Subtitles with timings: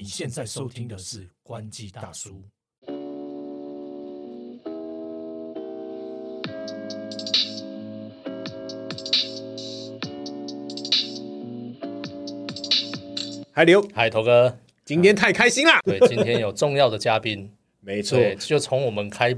[0.00, 2.30] 你现在收听的是《关机大叔》。
[13.52, 15.80] 海流，嗨，头哥，今天太开心啦！
[15.84, 17.50] 对，今天有重要的嘉宾，
[17.82, 19.34] 没错，对，就从我们开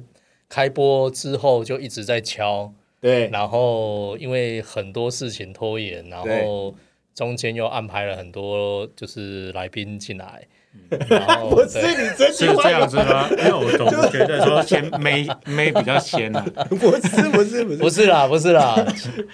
[0.46, 2.70] 开播之后就一直在敲，
[3.00, 6.74] 对，然后因为很多事情拖延，然后
[7.20, 10.42] 中间又安排了很多就是来宾进来，
[11.06, 13.28] 然后不是对你真是这样子吗？
[13.32, 16.42] 因为我总觉得说先妹妹比较先啊。
[16.70, 18.74] 不是不是不是，不是啦，不是啦，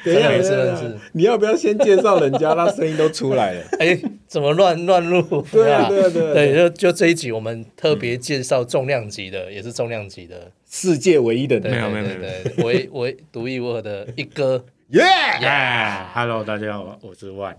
[0.05, 2.55] 等一下真的是等一下真是，你要不要先介绍人家？
[2.55, 3.63] 那声音都出来了。
[3.79, 3.97] 哎，
[4.27, 5.47] 怎么乱乱录？
[5.53, 14.65] 对啊吧对啊对啊对，就就这一集我们特别介绍重量级的，也是重量级的，世界唯一的没有，没有没有唯唯 独一无二的一哥。
[14.91, 15.03] 耶！
[15.41, 15.49] 耶
[16.15, 17.57] ，Hello，大家好，我是万，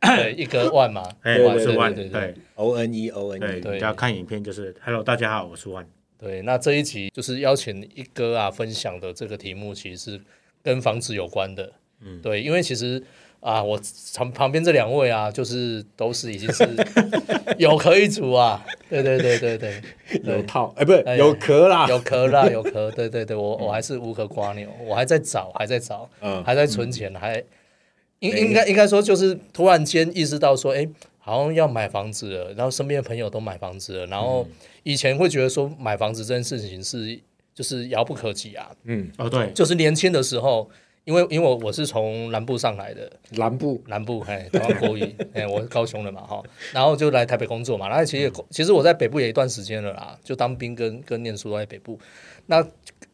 [0.00, 5.86] 对，一个万嘛，哎，对我是万，对 O N E O N 对，E，对你要看影片就是 Hello，大家好，我是万，
[6.18, 6.42] 对。
[6.42, 10.20] 那这一集就是邀请一哥啊分享的这个题目，其实是
[10.62, 11.72] 跟房子有关的。
[12.00, 13.00] 嗯，对，因为其实
[13.40, 13.80] 啊，我
[14.16, 16.66] 旁旁边这两位啊，就是都是已经是
[17.58, 18.64] 有壳一族啊。
[18.88, 19.80] 对对对对对，
[20.24, 22.90] 有套哎，不是哎有壳啦，有壳啦， 有壳。
[22.90, 26.08] 对对对，我我还是无壳瓜牛，我还在找，还在找。
[26.20, 27.40] 嗯，还在存钱，还
[28.20, 34.46] 应应该应该说就是突然间意识到说，哎，好像要买房子了，然后身边的朋友都买房子了，然后
[34.82, 37.18] 以前会觉得说买房子这件事情是
[37.54, 40.70] 就是遥不可及啊，嗯，哦对，就是年轻的时候，
[41.04, 43.82] 因为因为我我是从南部上来的，南部。
[43.86, 51.98] 南部，嘿，台湾国语， 哎，我是高雄的嘛，哈，然后就来台北工作嘛，然后其实也其实我在北部也一段时间了啦，就当兵跟跟念书都在北部，
[52.46, 52.66] 那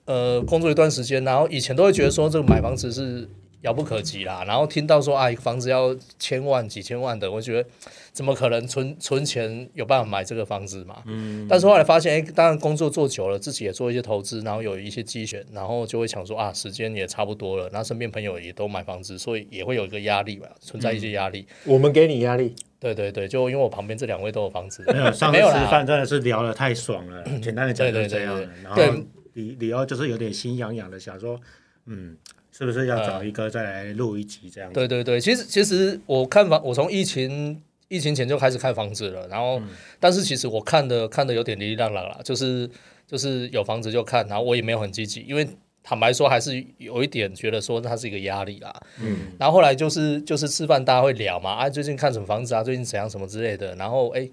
[0.04, 3.28] 呃工作一段时间，然后以前都会觉得说这个买房子是
[3.66, 7.68] 遥不可及啦，然后听到说啊房子要千万几千万的，我觉得
[8.12, 11.02] 怎么可能存存钱有办法买这个房子嘛？
[11.06, 21.44] 嗯，但是后来发现，哎，当然工作做久了，自己也做一些投资，然后有一些积蓄，然后就会想说啊，时间也差不多了，然后身边朋友也都买房子，所以也会有一个压力吧，存在一些压力。
[21.64, 28.62] 我们给你压力，对对对，就因为我旁边这两位都有房子，没有 上次吃饭真的是聊得太爽了， 简单的讲就是这样对对对。
[28.62, 28.96] 然对后
[29.34, 31.38] 李李欧就是有点心痒痒的，想说，
[31.84, 32.16] 嗯，
[32.56, 34.74] 是不是要找一个再来录一集这样子？
[34.74, 39.60] 对对对，其实其实我看房，我从疫情疫情前就开始看房子了，然后、
[40.00, 42.68] 但是其实我看的看的有点哩哩浪浪啦，就是
[43.06, 45.46] 就是有房子就看，然后我也没有很积极，因为
[45.82, 48.74] 坦白说还是有一点觉得说它是一个压力啦。
[49.02, 54.26] 嗯，然后后来就是就是吃饭大家会聊嘛，啊最近看什么房子啊，最近怎样什么之类的，然后哎。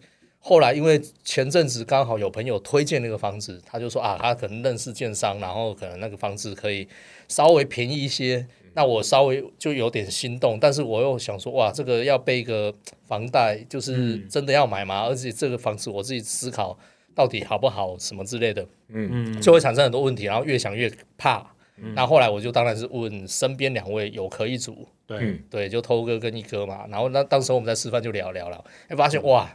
[0.45, 6.85] 后来因为前阵子刚好有朋友推荐那个房子，他就说啊，他可能认识建商，然后可能那个房子可以
[7.29, 8.45] 稍微便宜一些。
[8.75, 12.73] 那我稍微就有点心动，但是我又想说，哇，这个要背一个
[13.07, 15.05] 房贷，就是真的要买吗？
[15.07, 16.77] 而且这个房子我自己思考
[17.15, 21.47] 到底好不好，什么之类的，嗯，就会产生很多问题，然后越想越怕。
[21.95, 26.85] 那后来我就当然是问身边两位有壳一族，对嗯，对，就偷哥跟一哥嘛。
[26.89, 29.49] 然后那当时我们在吃饭就聊聊了，哎，发现哇，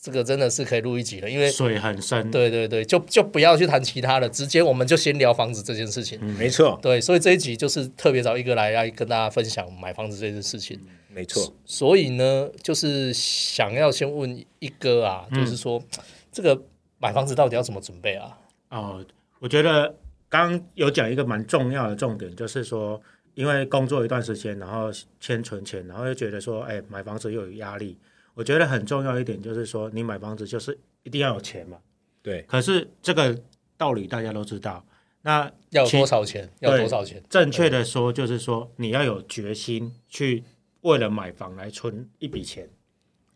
[0.00, 6.18] 这个真的是可以录一集了，因为水很深，对对对，就就不要去谈其他的，直接我们就先聊房子这件事情。
[6.22, 10.80] 嗯没错对，所以这一集就是特别找一个来来跟大家分享买房子这件事情。
[11.12, 15.82] 没错，所以呢，就是想要先问一哥啊，就是说
[16.30, 16.62] 这个
[16.98, 18.38] 买房子到底要怎么准备啊？
[18.68, 19.04] 哦，
[19.40, 19.92] 我觉得
[20.28, 23.00] 刚刚有讲一个蛮重要的重点，就是说，
[23.34, 27.98] 因为工作一段时间，然后先存钱，然后又觉得说，哎，买房子又有压力。
[28.38, 31.76] 我觉得很重要一点就是说，你买房子就是一定要有钱嘛。
[32.22, 33.36] 对，可是这个
[33.76, 34.84] 道理大家都知道。
[35.22, 36.48] 那要多少钱？
[36.60, 37.20] 要多少钱？
[37.28, 40.44] 正确的说，就是说你要有决心去
[40.82, 42.70] 为了买房来存一笔钱，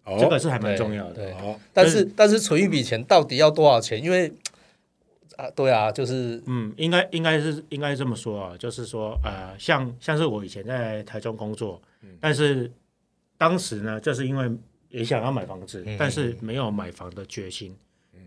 [0.04, 1.14] 哦这个是还蛮重要的。
[1.14, 4.00] 对，哦，但是但是存一笔钱到底要多少钱？
[4.00, 4.32] 因为
[5.36, 11.82] 啊，对啊，就是嗯，应该应该是应该这么说啊，就是说呃，像像是我以前在台中工作，
[12.20, 12.70] 但是
[13.36, 14.48] 当时呢，就是因为
[14.92, 17.76] 也想要买房子，嗯但是没有买房的决心。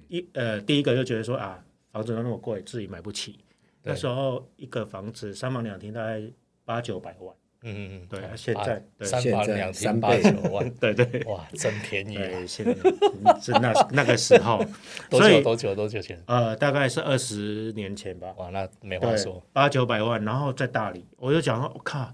[0.09, 3.39] 一呃，第一个就觉得说啊，房子都那么贵，自己买不起。
[3.81, 6.21] 那时候一个房子三房两厅大概
[6.63, 12.45] 八九百万，嗯嗯嗯，对啊现在三房两厅八九万， 对对哇，真便宜啊！
[12.47, 12.73] 现在
[13.39, 14.63] 是那那个时候，
[15.09, 16.19] 多久多久多久前？
[16.27, 18.33] 呃，大概是二十年前吧。
[18.37, 22.11] 哇，那没话说。，八九百万，然后在大理，我就讲说，我、靠，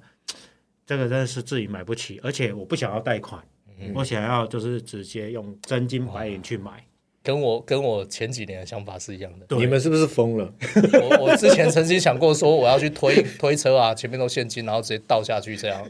[0.85, 3.41] 这个真的是自己买不起，而且我不想要贷款，
[3.81, 6.83] 嗯我想要就是直接用真金白银去买。
[7.23, 9.45] 跟我跟我前几年的想法是一样的。
[9.55, 10.53] 你们是不是疯了？
[11.01, 15.87] 我我之前曾经想过说我要去推推车啊，前面都现金，然后直接倒下去这样。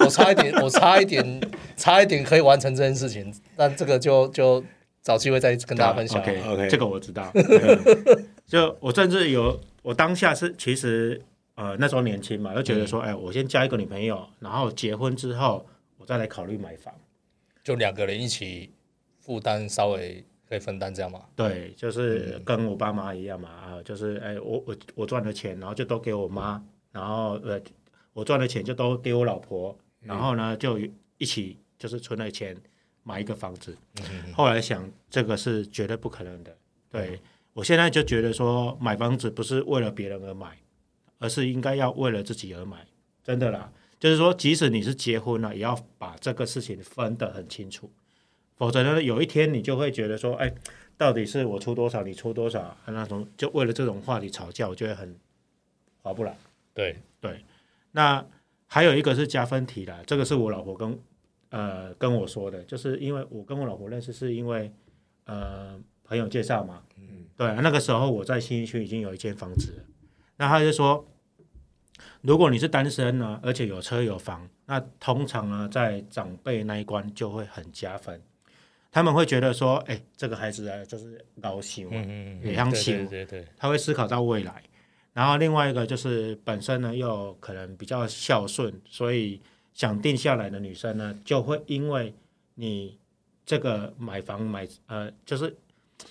[0.00, 1.40] 我差一点，我差一点，
[1.76, 4.64] 差一点可以完成这件事情，但这个就就
[5.00, 6.20] 找机会再跟大家分享。
[6.20, 7.32] OK OK 这个我知道。
[8.44, 11.22] 就我甚至有，我当下是其实
[11.54, 15.64] 呃那时候年轻嘛，就觉得说，哎、我先交一个女朋友，然后结婚之后，
[15.98, 16.92] 我再来考虑买房。
[17.64, 18.70] 就两个人一起
[19.18, 21.22] 负担，稍微可以分担这样嘛。
[21.34, 26.62] 对，就是跟我爸妈一样嘛，啊，就是哎，我我我赚的钱，然后就都给我妈，
[26.92, 27.60] 然后呃，
[28.12, 30.78] 我赚的钱就都给我老婆，然后呢就
[31.16, 32.54] 一起就是存了钱
[33.02, 33.76] 买一个房子。
[34.34, 36.54] 后来想，这个是绝对不可能的。
[36.90, 37.18] 对
[37.54, 40.58] 我现在就觉得说，买房子不是为了别人而买，
[41.18, 42.86] 而是应该要为了自己而买，
[43.22, 43.72] 真的啦。
[44.04, 47.90] 就是说，即使你是结婚了，也要把这个事情分得很清楚，
[48.54, 50.54] 否则呢，有一天你就会觉得说，哎，
[50.98, 55.16] 到底是我出多少，你出多少，那种就为了这种话题吵架，我觉得很
[56.02, 56.36] 划不来。
[56.74, 56.98] 对。
[57.18, 57.42] 对，
[57.92, 58.22] 那
[58.66, 60.98] 还有一个是加分题啦，这个是我老婆跟
[61.48, 64.70] 呃跟我说的，就是因为我跟我老婆认识是因为
[65.24, 69.84] 呃朋友介绍嘛，嗯，对，那个时候我在新一区已经有一间房子了，
[70.36, 71.08] 那他就说，
[72.26, 78.18] 如果你是单身呢，而且有车有房，那通常呢在长辈那一关就会很加分，
[78.90, 84.62] 他们会觉得说，哎，这个孩子啊就是高兴嘛，嗯嗯也像对亲对对对，他会思考到未来。
[85.12, 89.38] 然后另外一个就是本身呢又可能比较孝顺，所以
[89.74, 92.14] 想定下来的女生呢，就会因为
[92.54, 92.98] 你
[93.44, 95.54] 这个买房买呃，就是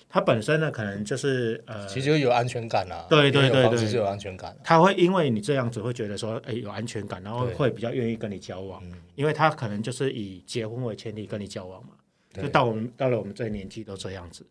[0.10, 3.06] 她本身呢可能就是呃，其实就有安全感啊。
[3.10, 4.58] 对对对对有安全感啊。
[4.64, 8.84] 她会因为你这样子会觉得说，哎，有安全感，然后会比较愿意跟你交往，
[9.16, 11.90] 因为他可能就是以结婚为前提跟你交往嘛。
[12.34, 14.44] 就到我们到了我们这个年纪都这样子，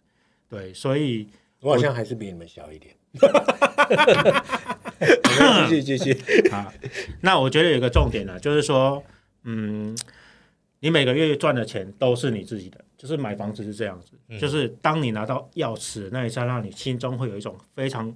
[0.49, 1.27] 对，所以
[1.61, 2.95] 我好像还是比你们小一点。
[5.69, 6.13] 继续继续，
[6.51, 6.73] 啊，
[7.23, 9.03] 那我觉得有一个重点呢，就是说，
[9.43, 9.97] 嗯，
[10.79, 18.15] 你每个月赚的钱都是你自己的，就是买房子是这样子，就是当你拿到钥匙那一刹那，你心中会有一种非常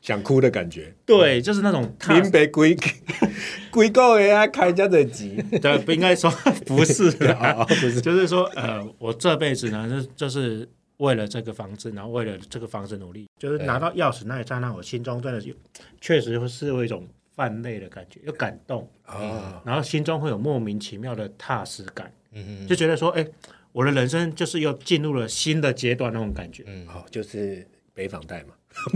[0.00, 0.94] 想哭的感觉。
[1.04, 6.30] 对，就是那种踏林北几几个月啊，开家的急对，不应该说
[6.64, 15.54] 不是啊啊，不是就是说，呃，我这辈子呢，就就是为了这个房子，然后为了这个房子努力，就是拿到钥匙那一刹那，我心中真的有，
[16.00, 18.90] 确实是有一种泛泪的感觉，有感动。
[19.04, 23.26] 啊，然后心中会有莫名其妙的踏实感，嗯就觉得说，哎，
[23.72, 26.64] 我的人生就是又进入了新的阶段那种感觉。
[26.66, 28.54] 嗯好，就是北房贷嘛。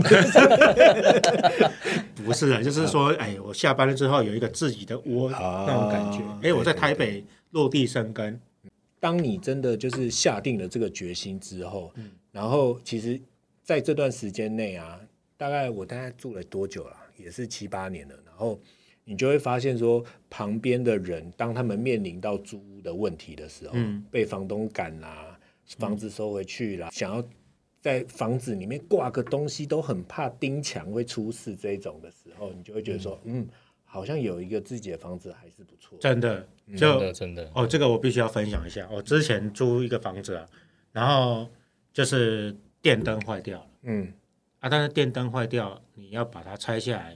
[2.25, 6.19] 不是啊，就是说，哎，我下班了之后有一个自己的窝啊那种感觉。
[6.41, 8.39] 哎，我在台北落地生根，
[8.99, 13.19] 当你真的就是下定了这个决心之后，嗯然后其实
[13.63, 14.99] 在这段时间内啊，
[15.37, 16.95] 大概我大概住了多久了？
[17.17, 18.15] 也是七八年了。
[18.25, 18.59] 然后
[19.05, 25.39] 你就会发现说，旁边的人当他们面临到租屋的问题的时候，嗯被房东赶啦，
[25.77, 27.23] 房子收回去啦，想要
[27.79, 33.47] 在房子里面挂个东西都很怕钉墙会出事这种的时候，你就会觉得说，嗯，
[33.83, 35.95] 好像有一个自己的房子还是不错。
[35.99, 38.89] 真的真就的真的，哦，这个我必须要分享一下。
[38.91, 40.49] 我之前租一个房子啊，
[40.91, 41.47] 然后
[41.93, 44.11] 就是电灯坏掉了嗯，
[44.61, 47.15] 啊，但是电灯坏掉，你要把它拆下来，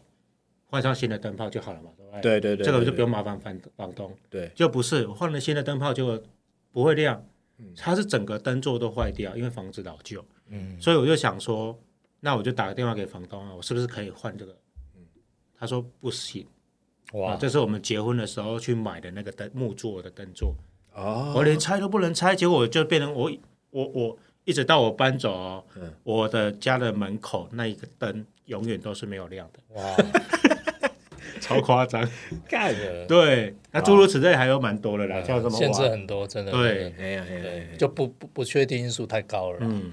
[0.69, 2.21] 换上新的灯泡就好了嘛，对不对？
[2.21, 4.15] 对对对，这个就不用麻烦房房东。
[4.29, 4.51] 对。
[4.55, 6.21] 就不是我换了新的灯泡就
[6.71, 7.25] 不会亮，
[7.75, 11.77] 它是整个灯座都坏掉，因为房子老旧，嗯，所以我就想说，
[12.19, 14.55] 那我就打个电话给房东啊，我是不是可以换这个？
[15.57, 16.45] 他说不行。
[16.45, 16.53] 啊，
[17.13, 20.55] 哇，这是我们结婚的时候去买的那个灯木座的灯座，
[20.93, 23.31] 哦，我连拆都不能拆，结果就变成我
[23.71, 25.91] 我我一直到我搬走哦，嗯。
[26.03, 29.95] 我的家的门口那一个灯永远都是没有亮的，哇，
[31.39, 32.07] 超夸张。
[32.47, 36.51] 干这个对，那诸如此类还有蛮多的啦，像什么限制很多，真的。
[36.51, 39.59] 对对，就不不不确定因素太高了。
[39.61, 39.91] 嗯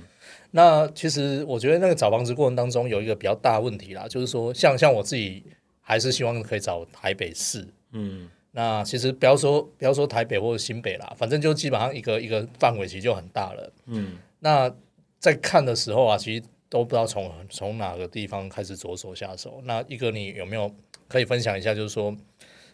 [0.52, 5.44] 那其实我觉得那个找房子过程当中有一个比较大的问题啦，就是说像像我自己
[5.82, 7.66] 还是希望可以找台北市。
[7.92, 13.72] 嗯那其实不要说不要说台北或者新北啦，反正就基本上一个一个范围其实就很大了。
[13.86, 14.72] 嗯那
[15.18, 19.60] 在看的时候啊，其实都不知道从从哪个地方开始着手下手。
[19.64, 20.74] 那一个你有没有
[21.08, 22.16] 可以分享一下，就是说，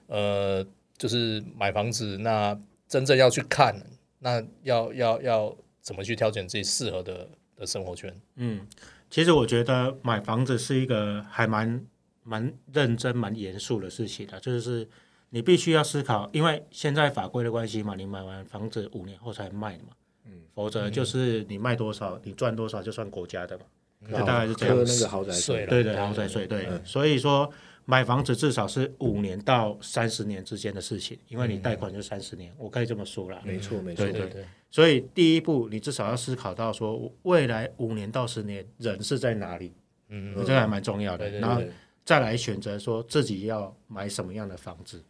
[0.07, 2.59] 呃，就是买房子，那
[2.89, 3.75] 真正要去看，
[4.19, 8.15] 那要要要怎么去挑选自己适合的的生活圈？
[8.37, 8.67] 嗯，
[9.11, 11.85] 其实我觉得买房子是一个还蛮
[12.23, 14.89] 蛮认真、蛮严肃的事情的，就是
[15.31, 19.95] 你必须要思考，因为现在法规的关系嘛，你买完房子五年后才卖嘛，
[20.27, 23.65] 嗯，否则就是你卖多少，你赚多少就算国家的嘛，
[24.11, 24.77] 就大概是这样。
[24.77, 25.61] 那个豪宅税。
[25.63, 27.51] 了对对，豪宅税对，所以说
[27.93, 33.43] 买房子至少是五年到三十年之间的事情，因为你贷款就三十年，我可以这么说啦。
[33.45, 39.75] 没错没错对，对对，所以第一步，你至少要思考到说，未来五年到十年人是在哪里，
[40.09, 41.29] 嗯这个还蛮重要的。
[41.29, 41.63] 对对然后
[42.03, 45.05] 再来选择说自己要买什么样的房子。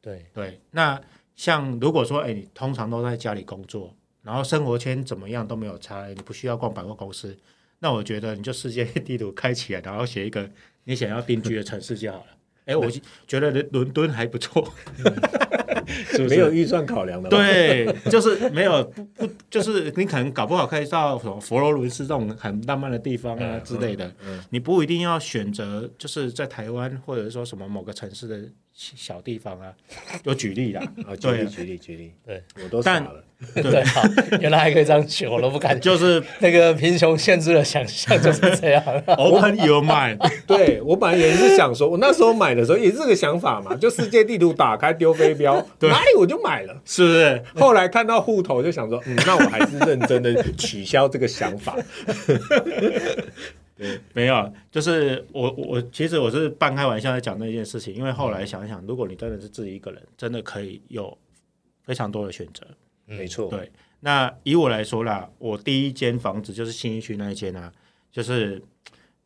[0.00, 1.00] 对，对，那
[1.34, 7.36] 像如果说，哎，你通常都在家里工作，然后生活圈怎么样都没有差，你不需要逛百货公司，
[7.80, 10.48] 那我觉得你就世界地图开起来，然后写一个
[10.84, 12.26] 你想要定居的城市就好了。
[12.66, 12.88] 哎，我
[13.26, 14.72] 觉得伦敦还不错，
[16.28, 24.14] 没有预算考量的，对，就是没有不不，就是你可能搞不好可以到什么佛罗伦斯这种很浪漫的地方啊之类的，
[24.50, 28.38] 你不一定要选择就是在台湾或者是说什么某个城市的
[28.74, 29.72] 小地方啊。
[30.24, 33.24] 有举例啦， 啊，举例对举例举例，对，我都傻但了，
[33.54, 34.02] 对，好，
[34.40, 35.78] 原来还可以这样选，我都不敢。
[35.80, 38.82] 就是那个贫穷限制了想象，就是这样。
[39.16, 46.82] open your mind，对我本来也是想说，我那时候买的时候也是这个想法嘛，就世界地图打开丢飞镖，哪里我就买了。
[46.84, 47.42] 是不是？
[47.56, 51.76] 后来看到户头就想说，嗯，那我还是认真的取消这个想法。
[54.12, 61.16] 没有，就是我我我其实我是半开玩笑在讲那件事情，因为后来想一想，如果你真的是自己一个人，真的可以有
[61.82, 62.66] 非常多的选择。
[63.06, 63.70] 没错，对
[64.00, 67.72] 那以我来说啦，我第一间房子就是新一区那一间啊，
[68.12, 68.62] 就是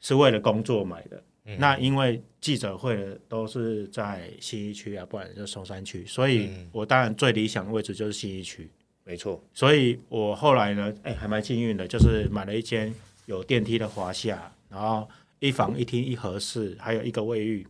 [0.00, 1.22] 是为了工作买的。
[1.58, 8.70] 那因为记者会的都是在新一区啊，不然就松山区，所以我当然最理想的位置就是新一区。
[9.04, 12.90] 没错，所以我后来呢，哎，还蛮幸运的，就是买了一间
[13.26, 17.66] 有电梯的华夏，然后一房一厅一合适，还有一个卫浴，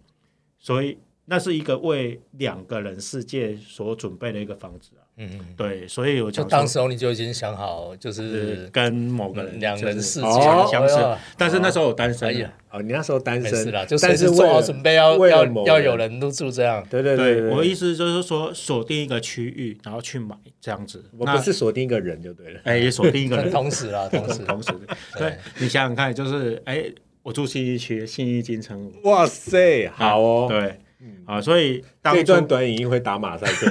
[0.58, 5.03] 所以那是一个为两个人世界所准备的一个房子啊。
[5.16, 10.96] 嗯，对，所以我就当时候你就已经想好，就是是跟某个人两人世界哦相识。
[11.38, 16.84] 但是那时候我单身啊，哎呀，哦，你那时候单身啦，就但是做好准备要要要有人入住这样。
[16.90, 21.04] 对对对对，我的意思就是说锁定一个区域，然后去买这样子。
[21.12, 22.60] 那我不是锁定一个人就对了。
[22.64, 24.72] 哎，也锁定一个人， 同时啦， 同时，同时，
[25.16, 25.34] 对。
[25.58, 26.84] 你想想看，就是哎，
[27.22, 30.80] 我住信义区，信义金城，哇塞，好哦，对，
[31.26, 33.66] 啊，所以当段短影音会打马赛克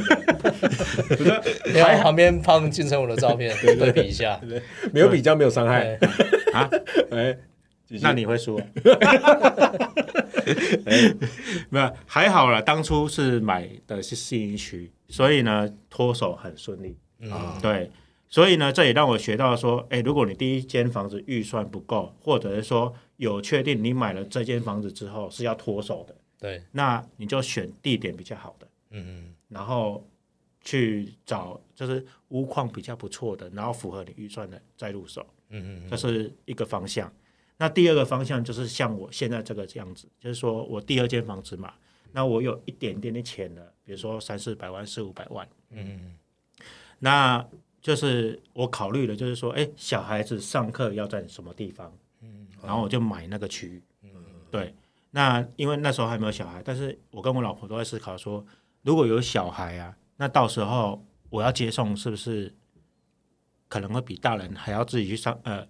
[1.23, 4.39] 的，你要旁边放金城武的照片对比一下。
[4.91, 5.97] 没有比较没有伤害。
[6.53, 6.69] 啊，
[7.11, 7.37] 哎，
[8.01, 8.65] 那你会输啊？
[11.69, 16.97] 没有，还好了，当初是买的是信义区，所以呢脱手很顺利。
[17.31, 17.89] 啊，对，
[18.27, 30.05] 所以呢，这也让我学到说，哎，如果你第一间房子预算不够，或者是说有确定你买了这间房子之后是要脱手的，对，那你就选地点比较好的，嗯然后
[30.59, 35.25] 去找就是屋况比较不错的，然后符合你预算的再入手。
[35.51, 37.09] 嗯嗯这是一个方向。
[37.55, 41.73] 那第二个方向就是像我现在这个这样子，就是说我第二间房子嘛，
[42.11, 46.17] 那我有一点点的钱了，比如说三四百万、四五百万，嗯嗯
[46.99, 47.47] 那
[47.81, 54.09] 就是我考虑的，就是说，哎，小孩子上课要在什么地方，嗯然后我就买那个区域，嗯
[54.51, 54.73] 对。
[55.15, 58.43] 那因为那时候还没有小孩，但是我跟我老婆都在思考说，
[58.81, 62.51] 如果有小孩啊，那到时候我要接送是不是
[63.67, 65.39] 可能会比大人还要自己去上？
[65.43, 65.67] 呃，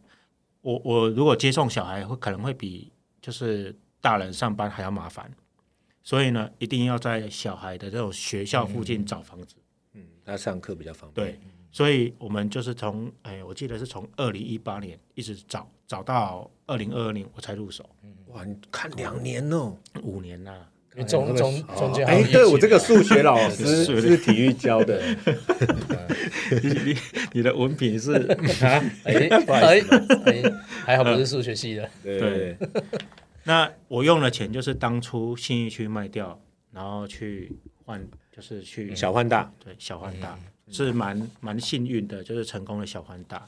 [0.62, 2.90] 我我如果接送小孩会可能会比
[3.22, 5.30] 就是大人上班还要麻烦，
[6.04, 9.58] 所以呢，一定要在小孩的这种学校附近找房子。
[9.92, 11.28] 嗯，他上课比较方便。
[11.28, 11.40] 对，
[11.74, 17.84] 所以我们就是从哎，我记得是从二零一八年一直找找到二零二二年我才入手，
[18.28, 19.76] 哇，你看两年哦。
[20.04, 20.54] 五年呐、
[20.96, 25.02] 嗯，中中中间还哎对我这个数学老师 是体育教的，
[26.62, 26.98] 你你
[27.34, 28.14] 你的文凭是
[28.64, 28.84] 啊？
[29.06, 29.82] 哎哎
[30.26, 30.44] 哎，
[30.86, 31.90] 还好不是数学系的。
[32.04, 32.56] 对，
[33.46, 36.40] 那我用的钱就是当初信义区卖掉，
[36.72, 37.52] 然后去
[37.84, 40.38] 换，就是去小换大，对小换大，
[40.70, 43.46] 是蛮蛮幸运的，就是成功的小环大。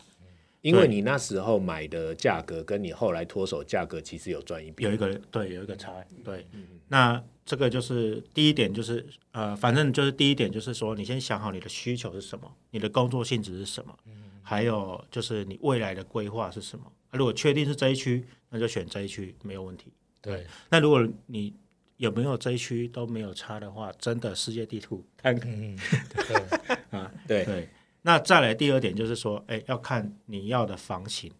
[0.61, 4.83] 因为你那时候买的价格跟你后来脱手价格其实有赚一笔。
[4.83, 6.43] 有一个对有一个差异，对，
[6.87, 13.95] 那这个就是第一点，就是呃，反正就是第一点就是说，你先想好你的需求是什么，你的工作性质是什么，
[14.41, 16.91] 还有就是你未来的规划是什么。
[17.11, 19.93] 如果确定是这一区，那就选这一区没有问题。
[20.19, 21.53] 对，那如果你
[21.97, 25.51] 有没有这一区都没有差的话，真的世界地图看看。
[25.51, 25.77] 嗯，
[26.27, 27.69] 对，啊，对，对。
[28.01, 31.31] 那再来第二点就是说，哎，要看你要的房型，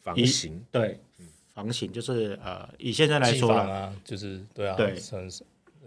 [0.00, 0.64] 房型。
[0.70, 1.00] 对，
[1.52, 4.96] 房型就是呃，以现在来说啦，房啊，就是对啊，对。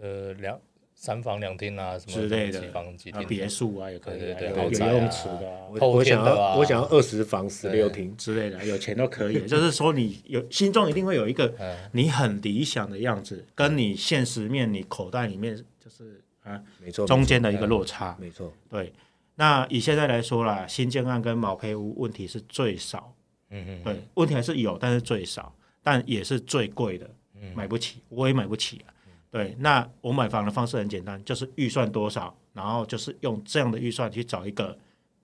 [0.00, 0.60] 呃两
[0.98, 5.66] 三房两厅啊，什么之类的几房几啊，厅别墅啊也可以对有游泳池的啊。
[5.68, 9.46] 我我想要我想要二十房十六厅，之类的，有钱都可以。
[9.46, 11.76] 就是说，你有心中一定会有一个嗯。
[11.92, 18.16] 你很理想的样子，跟你现实面你口袋里面就是啊没错，中间的一个落差。
[18.18, 18.90] 没错，对，
[19.34, 23.14] 那以现在来说啦，新建案跟毛坯屋问题是最少，
[23.50, 27.52] 嗯嗯，对，问题还是有，但是最少，但也是最贵的，嗯。
[27.54, 28.95] 买不起，我也买不起啊。
[29.30, 34.78] 对，那我买房的方式很简单，就是预算多少，然后就是用这样的预算去找一个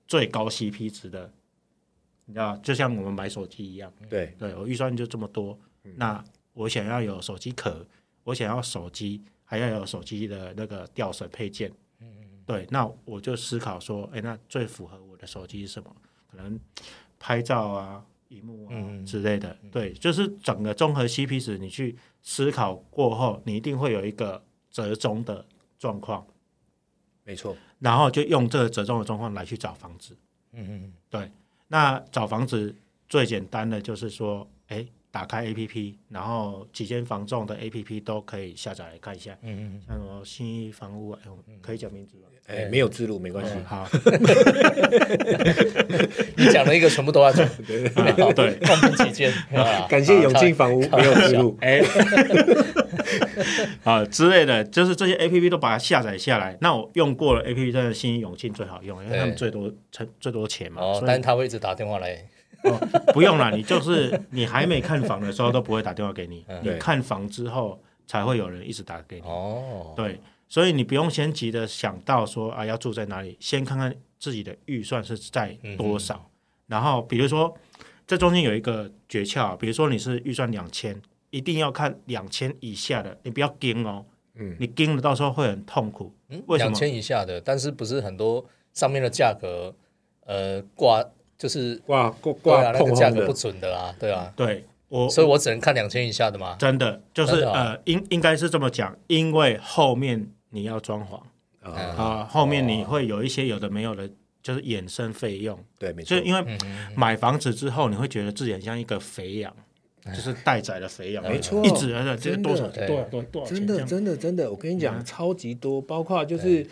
[0.06, 1.32] 最高 CP 值的，
[2.26, 5.58] 你知道，就像我们买手机一样，对，对我预算就这么多，
[5.96, 7.86] 那我想要有手机壳，
[8.24, 11.72] 我想要手机，还要有手机的那个吊绳配件，
[12.44, 15.94] 对，那我就思考说，哎，那最符合我的手机是什么？
[16.30, 16.58] 可能
[17.18, 25.44] 拍照啊、荧幕啊嗯之类的，对，就是整个综合 CP 值，你去思考过后，你一定会有一个折中的
[25.78, 26.26] 状况，
[27.24, 30.16] 没错，然后就用这个折中的状况来去找房子。
[30.52, 31.30] 嗯嗯对，
[31.68, 32.74] 那找房子
[33.08, 42.22] 最简单的就是说，哎，打开 APP，然后几间房仲的 APP 都可以下载来看一下，嗯嗯像什么新一房屋啊，哎我可以讲名字吗？
[42.48, 44.12] 哎，没有字录没关系，好，嗯，
[46.36, 47.52] 你讲了一个全部都要讲，啊
[48.34, 51.80] 对，放平起见，啊感谢永庆房屋没有字录，哎，
[53.84, 56.56] 啊之类的，就是这些 A P P 都把它下载下来。
[56.60, 60.82] 那我用过了 A P P，真的新永庆最好用，因为他们最多成最多钱嘛。
[60.82, 62.24] 哦，但是他会一直打电话来，
[62.64, 62.78] 哦
[63.12, 69.26] 不用了，你就是你还没看房的时候都不会打电话给你，嗯你看房之后才会有人一直打给你。
[69.26, 76.30] 哦，对，所以你不用先急着想到说啊要住在哪里，先看看自己的预算是在多少，
[76.66, 77.56] 然后比如说
[78.06, 81.00] 这中间有一个诀窍，比如说你是预算两千，
[81.30, 84.04] 一定要看两千以下的，你不要盯哦，
[84.34, 86.12] 嗯，你盯了到时候会很痛苦。
[86.28, 86.70] 嗯，为什么？
[86.70, 89.74] 两千以下的，但是不是很多上面的价格，
[90.26, 91.04] 呃，挂
[91.42, 96.54] 就是挂挂对啊，挂碰那个价格不，准的啦，对啊，对我所以我只能看两千以下的嘛。
[96.56, 101.20] 真的就是呃，应应该是这么讲，因为后面你要装潢
[101.64, 101.74] 嗯。
[101.74, 104.08] 啊，啊、后面你会有一些有的没有的，
[104.40, 105.58] 就是衍生费用。
[105.80, 106.16] 对，没错。
[106.16, 106.58] 就，因为
[106.94, 109.52] 买房子之后，你会觉得自己很像一个肥羊，
[110.14, 115.04] 就是待宰的肥羊，没错一直而且这多少对多少多少多少钱真的真的真的，我跟你讲，嗯。
[115.04, 116.64] 超级多，包括就是。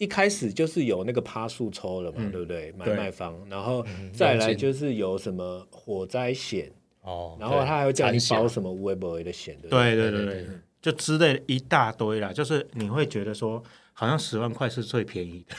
[0.00, 2.72] 一开始就是有那个趴数抽了嘛，嗯对不对？
[2.72, 9.94] 买对卖方，然后嗯再来就是有什么火灾险，哦，然后他还会叫你残险保什么无为不为的险，对不对？
[9.94, 10.46] 对对对
[10.80, 15.54] 就之类的一大堆啦，就是你会觉得说，好像十万块是最便宜的，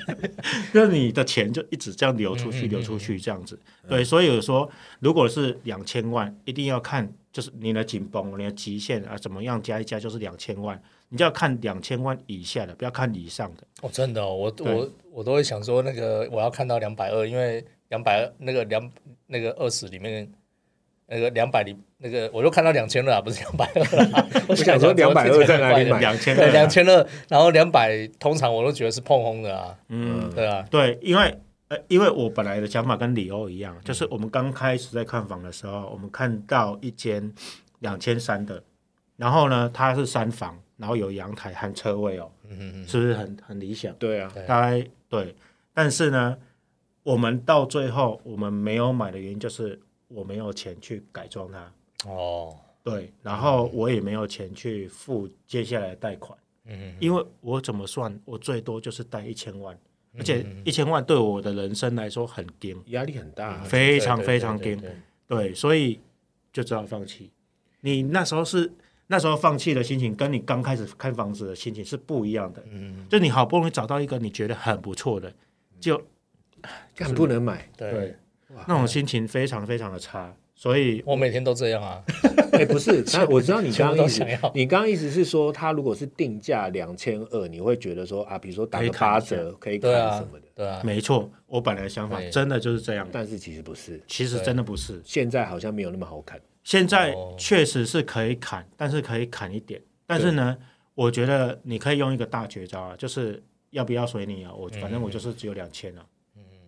[0.72, 3.58] 就是你的钱就一直这样流出去，流出去这样子。
[3.86, 4.66] 对，所以有说，
[5.00, 13.62] 如果是两千万，一定要看就是你的紧绷，你的极限啊，怎么样加一加就是两千万，你就要看两千万以下的，不要看以上的。
[13.82, 18.90] 哦，真的、哦，我我我都会想说，那个我要看到两百二，因为两百那个两
[19.26, 20.28] 那个二十里面
[21.06, 24.26] 那个两百里那个我就看到两千了啊，不是两百二啦。
[24.48, 25.98] 我我想说两百二在哪里买？
[25.98, 31.38] 对，两千二，两千二，然后两百通常我都觉得是碰轰的啊，嗯，对啊，对，因为
[31.68, 37.32] 呃，因为我本来的想法跟李欧一样，就是我们刚开始在看房的时候，我们看到一间
[37.80, 38.62] 两千三的，
[39.16, 43.94] 然后呢，它是三房，然后有阳台和车位哦，嗯嗯嗯，是不是很很理想？
[43.96, 45.34] 对啊，大概对，
[45.72, 46.36] 但是呢，
[47.02, 56.38] 我们到最后我们没有买的原因就是我没有钱去改装它，哦，对，然后我也没有钱去付接下来的贷款。
[56.68, 59.78] 嗯嗯因为我怎么算，我最多就是贷一千万，
[60.18, 64.64] 而且嗯一千万对我的人生来说很低，压力很大，非常非常低。
[64.64, 64.96] 对对对
[65.28, 66.00] 对，所以
[66.52, 67.30] 就只好放弃。
[67.82, 68.72] 你那时候是
[69.08, 72.62] 那时候放弃的心情，跟你刚开始看房子的心情是不一样的。
[72.70, 75.32] 嗯，就你好不容易找到一个你觉得很不错的，
[75.80, 76.02] 就
[76.98, 77.68] 很不能买。
[77.76, 78.16] 对，
[78.66, 80.34] 那种心情非常非常的差。
[80.58, 82.02] 所以我每天都这样啊，
[82.52, 94.98] 哎，不是， 那我知道你刚刚意思你刚刚意思是说，他如果是定价两千二，你会觉得说啊，比如说打个八折可以砍什么的，对啊，没错，我本来的想法真的就是这样，但是其实不是，其实真的不是。
[95.04, 96.40] 现在好像没有那么好砍。
[96.66, 99.80] 现在哦确实是可以砍，但是可以砍一点。
[100.04, 100.58] 但是呢，
[100.96, 106.04] 我觉得你可以用一个大绝招啊，就是要不要随你啊，我反正我就是只有两千啊。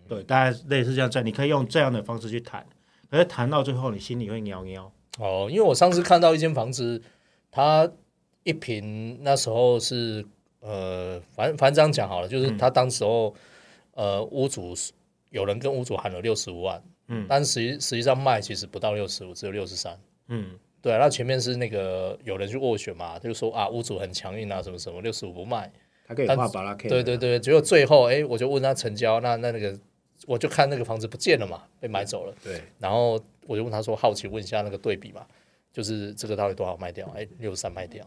[0.07, 2.65] 对，大概类似这样在，你可以用这样的方式去谈，
[3.11, 4.89] 可是谈到最后，你心里会喵喵。
[5.17, 7.03] 哦，因为我上次看到一间房子，
[7.51, 7.91] 它
[8.43, 10.25] 一平那时候是
[10.61, 13.35] 呃，反正反正这样讲好了，就是他当时候、
[13.91, 14.73] 呃屋主
[15.29, 17.25] 有人跟屋主喊了六十五万，嗯。
[17.27, 25.69] 但实际实际上卖其实不到六十五，只有六十三，嗯，对啊，那前面是那个有人去斡旋嘛，就说啊屋主很强硬啊，什么什么六十五不卖，
[26.07, 29.77] 他可以画巴拉 K，对对对，结果最后哎，我就问他成交，那那那个
[30.25, 35.25] 我就看那个房子不见了嘛，被买走了，对，然后我就问他说，好奇问一下那个对比嘛，
[35.73, 37.07] 就是这个到底多少卖掉？
[37.15, 38.05] 哎，六十三卖掉，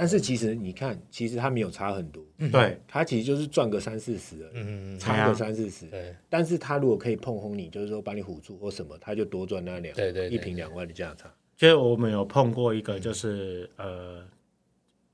[0.00, 5.86] 但是其实你看，其实他没有差很多，对，他其实就是赚个三四十而已，嗯，嗯差个三四十。
[5.86, 6.14] 对。
[6.30, 11.28] 但是他如果可以碰轰你，就是说把你唬住或什么，他就多赚那两对对对一瓶两万的价差。
[11.56, 14.24] 就是我们有碰过一个，就是呃，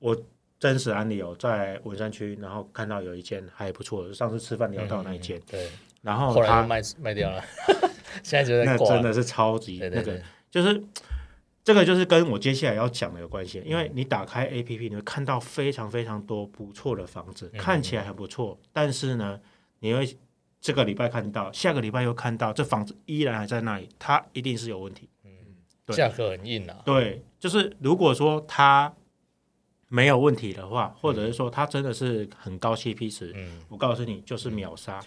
[0.00, 0.14] 我
[0.60, 5.66] 真实案例有在文山区，然后看到有一间还不错，上次吃饭聊到那一间，对，
[6.02, 7.42] 然后他后来卖卖掉了，
[8.22, 10.82] 现在就在那挂真的是超级对对对那个，就是
[11.64, 19.40] 这个就是跟我接下来要讲的有关系，因为你打开 A P P，你会看到非常非常多不错的房子，看起来很不错，但是呢，
[19.80, 20.16] 你会
[20.60, 25.08] 这个礼拜看到，下个礼拜又看到这房子依然还在那里，它一定是有问题。
[25.86, 28.90] 对价格很硬啊，对，就是如果说它
[29.88, 34.98] 没有问题的话，或者是说它真的是很高 CP 值，嗯，我告诉你就是秒杀，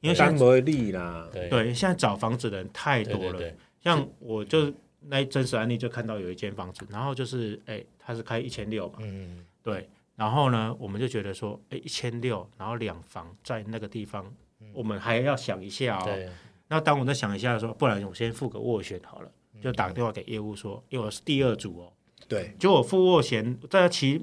[0.00, 0.60] 因为现在
[0.92, 3.32] 啦，对对现在找房子的人太多了。
[3.32, 4.72] 对对对，像我就
[5.08, 14.32] 那真实案例就看到有一间房子，然后就是哎，他是开一千六嘛，嗯，对，然后呢，我们就觉得说，哎，一千六，然后两房在那个地方，
[14.72, 16.04] 我们还要想一下哦。
[16.04, 16.28] 对，
[16.68, 21.92] 那当我在想一下说，不然我先付个斡旋好了，就打个电话给业务说，因为我是第二组哦，
[22.28, 24.22] 对，就我付斡旋，在骑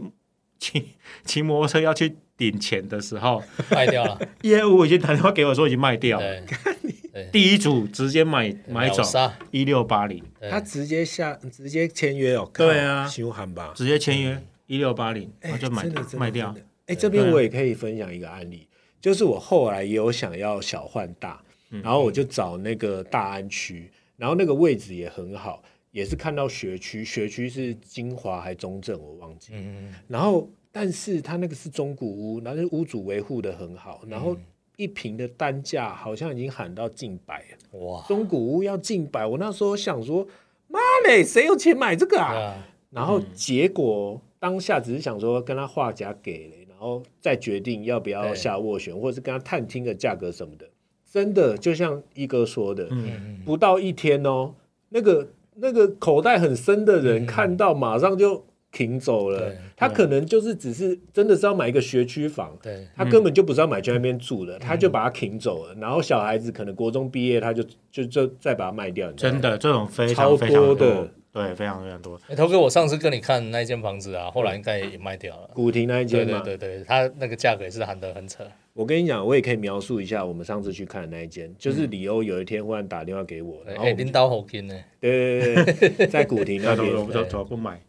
[0.57, 0.89] 骑
[1.25, 6.45] 骑摩托车要去领钱的时候，卖掉了，业务已经打电话给我说已经卖掉了，对，
[7.32, 9.03] 第一组直接买买走，
[9.51, 12.49] 一六八零，他直接下直接签约哦。
[12.53, 13.08] 对啊。
[13.08, 15.86] 修函吧，直接签约一六八零，哎然后就买
[16.17, 16.55] 卖掉。
[16.86, 18.67] 哎，这边我也可以分享一个案例，
[18.99, 21.82] 就是我后来也有想要小换大，嗯。
[21.82, 29.53] 然后我就找那个大安区，然后那个位置也很好，也是看到学区，学区是金华还中正，我忘记。
[29.53, 34.36] 嗯，然后，但是他那个是中古屋，然后屋主维护的很好，然后
[34.79, 39.25] 一瓶的单价好像已经喊到近百了，哇，中古屋要近百。
[39.25, 40.25] 我那时候想说，
[40.69, 42.33] 妈嘞，谁有钱买这个啊？
[42.33, 50.65] 啊，然后结果当下只是想说跟他画价给了，然后再决定要不要下斡旋，或者是跟他探听个价格什么的。
[51.11, 54.53] 真的就像一哥说的，嗯不到一天哦，
[54.87, 59.57] 那个那个口袋很深的人看到马上就停走了对。
[59.79, 65.73] 他可能就是只是真的是要买一个学区房，对，他根本就不是要买去那边住的，他就把它停走了。
[65.75, 69.09] 然后小孩子可能国中毕业，他就就就再把它卖掉。
[69.13, 72.19] 真的，这种非常非常多的，对，非常非常多。
[72.27, 75.49] 哎，头哥，我上次跟你看那间房子啊，后来应该也卖掉了。
[75.53, 78.43] 古亭那一间嘛，对对对，他那个价格也是喊得很扯。
[78.73, 87.81] 我跟你讲，我也可以描述一下我们上次去看的那一间，就是李欧有一天忽然打电话给我，对哎，然后领导好金呢，对对对对，在古亭那边，那怎么怎么不买？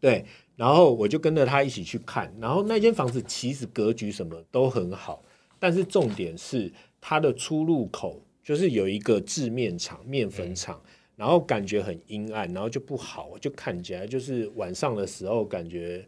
[0.00, 0.24] 对，
[0.60, 5.22] 然后我就跟着他一起去看，然后那间房子其实格局什么都很好，
[5.58, 6.70] 但是重点是
[7.00, 10.78] 它的出入口就是有一个制面厂、面粉厂，
[11.16, 16.04] 然后感觉很阴暗，然后就不好，就看起来就是晚上的时候感觉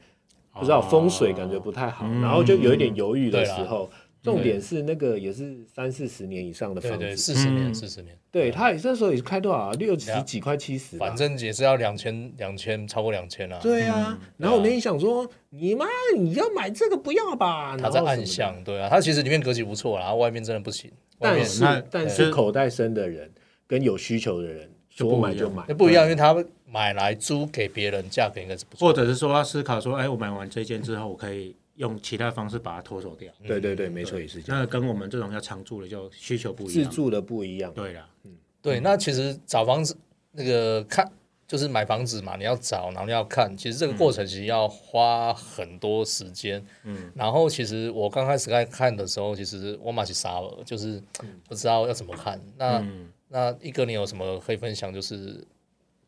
[0.52, 3.88] 不知道风水感觉不太好，然后就有一点犹豫的时候。
[4.22, 7.74] 重点是那个也是三四十年以上的房子，四十年，嗯。
[7.74, 9.72] 四十年，对，他也那时候也是开多少啊？
[9.72, 13.58] 六十几块七十，反正也是要两千，两千超过两千啊。
[13.60, 17.76] 对啊，然后我那天想说，你妈你要买这个不要吧？
[17.76, 23.28] 他在暗然后什么的，巷，对啊，他其实里面格局不错啦，然后外面真的不行，但是但是口袋深的人
[23.66, 28.88] 跟有需求的人说买就买那，不一样，因为他买来租给别人，价格应该是不错。
[28.88, 33.32] 或者是说要思考说，哎，我买完这件之后，我可以用其他方式把它脱手掉。
[33.46, 36.90] 对对对，没错也是这样，那跟我们这种要常住的就需求不一样。
[36.90, 39.96] 自住的不一样，对啦，嗯对，那其实找房子
[40.32, 41.10] 那个看
[41.48, 46.64] 就是买房子嘛，你要找，然后你要看，其实这个过程其实要花很多时间。
[46.84, 51.02] 嗯，然后其实我刚开始在看的时候，其实我马是傻了，就是
[51.46, 52.40] 不知道要怎么看。
[52.56, 54.94] 那、嗯，那一哥，你有什么可以分享？
[54.94, 55.44] 就是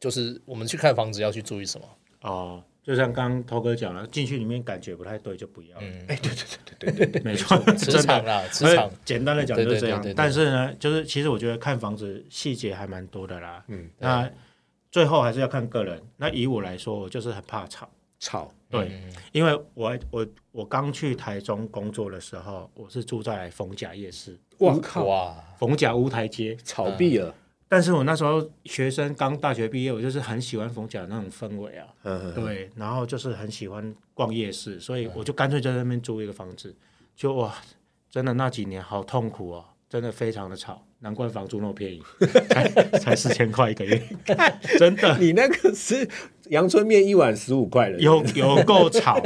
[0.00, 1.86] 就是我们去看房子要去注意什么？
[2.22, 5.78] 哦，就像刚刚涛哥讲了，进去里面感觉不太对就不要。
[5.80, 6.44] 嗯，哎，对对
[6.76, 8.02] 对对对 对，没错，磁真的。
[8.02, 13.64] 场啦，磁而场，简单的讲就是这样对对对对对，但是呢，就是其实我觉得看房子细节还蛮多的啦。
[13.68, 14.30] 嗯，那
[14.92, 16.00] 最后还是要看个人。
[16.16, 17.88] 那以我来说，我就是很怕吵。
[18.20, 26.56] 吵，对，嗯因为我我我刚去台中工作的时候，我是住在逢甲夜市，哇靠，哇，逢甲乌台街。
[26.64, 27.34] 吵毙了，
[27.68, 31.88] 但是我那时候学生刚大学毕业，我就是很喜欢逢甲那种氛围啊，
[32.34, 36.74] 对，然后就是很喜欢逛夜市，所以我就干脆在那边租一个房子，
[37.16, 37.54] 就哇，
[38.10, 42.02] 真的那几年好痛苦哦，真的非常的吵，难怪房租那么便宜，
[42.48, 42.66] 才
[42.98, 44.02] 才四千块一个月，
[44.78, 45.18] 真的。
[45.18, 46.08] 你那个是
[46.48, 49.20] 阳春面一碗十五块了，有有够吵，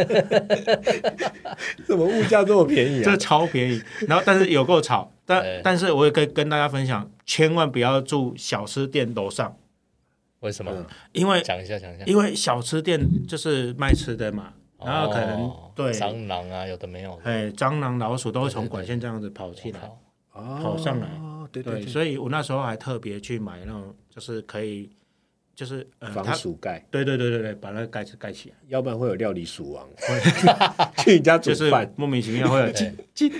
[1.86, 3.16] 怎么物价这么便宜这啊？
[3.16, 3.80] 超便宜。
[4.08, 9.56] 然后但是有够吵，但对但是我也可以跟大家分享，千万不要住小吃店楼上，
[10.40, 10.72] 为什么？
[10.74, 10.84] 嗯？
[11.12, 12.04] 因为讲一下，讲一下。
[12.06, 14.52] 因为小吃店就是卖吃的嘛，
[14.84, 17.10] 然后可能、哦对，蟑螂啊，有的没有。
[17.18, 17.22] 的。
[17.22, 19.78] 哎，蟑螂、老鼠都会从管线这样子跑进来。
[20.42, 21.08] 跑上来。
[21.50, 24.90] 对，对对对，所以我那时候还特别去买那种，就是可以，
[25.54, 29.88] 就是呃，防鼠盖，对对对对对，把那个盖子盖起来，要不然会有料理鼠王。
[30.98, 31.90] 去你家煮就是饭。
[31.96, 33.32] 莫名其妙会有 鸡鸡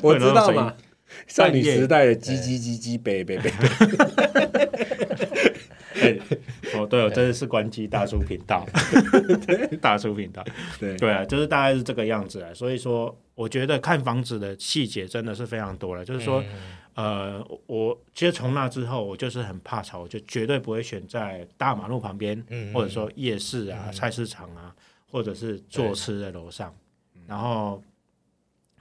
[0.00, 0.72] 我知道嘛，
[1.26, 4.97] 少女时代的鸡鸡鸡鸡北北北，哎
[6.96, 7.10] 哦，对。
[7.10, 8.66] 真的是关机大叔频道，
[9.80, 10.44] 大叔频道，
[10.78, 10.96] 对。
[10.96, 12.52] 对啊，就是大概是这个样子啊。
[12.54, 16.04] 所以说，我觉得看房子的细节真的是非常多了。
[16.04, 16.42] 就是说，
[16.94, 24.74] 呃，我其实从那之后，我就是很怕吵，我就绝对不会选在大马路旁边，嗯或者说夜市啊、菜市场啊，
[25.10, 26.74] 或者是坐吃的楼上。
[27.26, 27.82] 然后，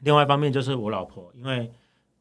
[0.01, 1.69] 另外一方面就是我老婆，因为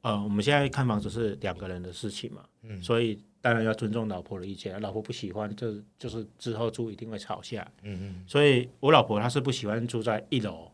[0.02, 2.82] 呃，我们现在看房子是两个人的事情嘛，嗯。
[2.82, 4.80] 所以当然要尊重老婆的意见。
[4.80, 7.64] 老婆不喜欢，就就是之后住一定会吵架。
[7.82, 10.68] 嗯嗯，所以我老婆她是不喜欢住在一楼，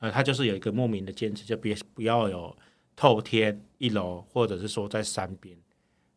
[0.00, 2.56] 呃，她就是有一个莫名的坚持，就别不要有
[2.96, 5.56] 透天一楼，或者是说在山边。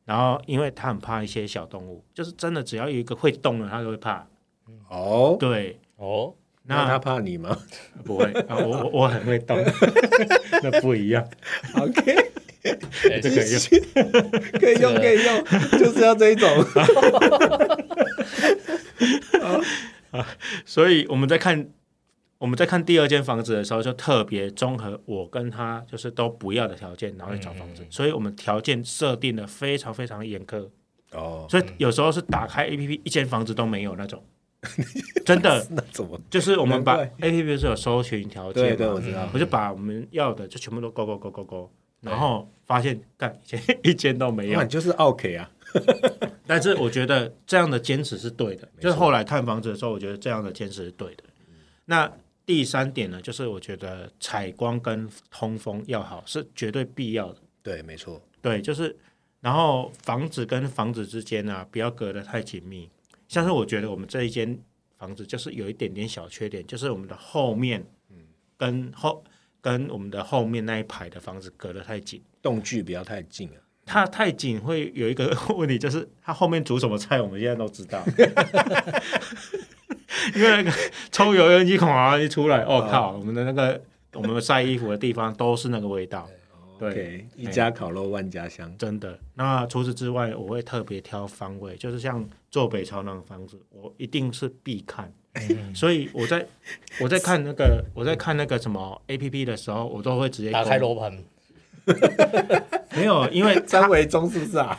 [0.03, 4.27] 然后，因为她很怕一些小动物，就是真的只要有一个会动的，她都会怕。
[4.89, 7.55] 哦，对，哦，那他怕你吗
[8.03, 9.55] 不会啊，我我我很会动，
[10.63, 11.23] 那不一样。
[11.77, 12.31] ？OK，
[12.63, 13.59] 哎这个用。
[14.59, 15.43] 可以用，可以用，
[15.79, 16.47] 就是要这一种。
[20.65, 21.67] 所以我们在看
[22.37, 27.85] 我们在看第二间房子的时候，就特别综合我跟他就是都不要的条件，然后去找房子。
[27.89, 30.69] 所以我们条件设定的非常非常严苛，
[31.11, 34.23] 哦，所以有时候是打开 A P P 一间房子都没有那种，
[35.25, 35.65] 真的。
[35.71, 36.19] 那怎么？
[36.29, 39.27] 就是我们把 A P P 是有搜寻条件嘛，对对，我知道。
[39.33, 41.71] 我就把我们要的就全部都勾勾勾勾勾，
[42.03, 45.49] 然后发现干一间一间都没有就是 OK 啊。
[46.45, 51.23] 但是我觉得这样的坚持是对的，就是后来看房子的时候，我觉得这样的坚持是对的。
[51.85, 52.11] 那
[52.45, 57.39] 第三点呢，就是我觉得采光跟通风要好是绝对必要的。
[57.63, 58.21] 对，没错。
[58.41, 58.95] 对，就是
[59.39, 62.89] 然后房子跟房子之间啊，不要隔得太紧密。
[63.27, 64.59] 像是我觉得我们这一间
[64.97, 67.83] 房子就是有一点点小缺点，就是我们的后面，
[68.57, 69.23] 跟后
[69.63, 72.21] 跟我们的后面那一排的房子隔得太紧。
[72.41, 73.55] 动距不要太近啊。
[73.85, 78.03] 它太紧会有一个问题，就是它后面煮什么菜，我们现在都知道。
[80.35, 80.71] 因为那个
[81.11, 83.81] 抽油烟机哗一出来，哦靠，我们的那个
[84.13, 86.29] 我们晒衣服的地方都是那个味道。
[86.79, 88.73] 对一家烤肉万家香。
[88.77, 89.17] 真的。
[89.35, 95.13] 那除此之外，我会特别挑方位，就是像坐北朝南的房子，我一定是必看。
[95.73, 96.45] 所以我在
[96.99, 101.17] 我在看那个我在看那个什么 A P P 的时候，我都会直接打开勾罗盘，
[102.95, 104.77] 没有，因为 张维忠是不是啊？